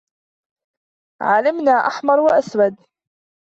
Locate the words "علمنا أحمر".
1.21-2.19